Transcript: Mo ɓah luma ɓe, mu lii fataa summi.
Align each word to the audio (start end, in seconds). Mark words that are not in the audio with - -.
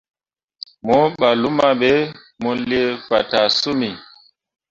Mo 0.85 0.95
ɓah 1.19 1.35
luma 1.41 1.67
ɓe, 1.79 1.91
mu 2.41 2.49
lii 2.67 2.87
fataa 3.07 3.47
summi. 3.59 3.89